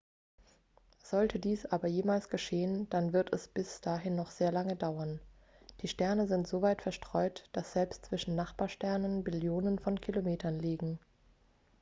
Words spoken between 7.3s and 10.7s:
dass selbst zwischen nachbarsternen billionen von kilometern